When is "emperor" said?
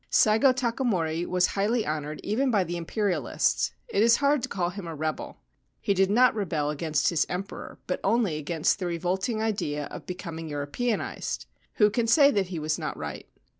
7.29-7.77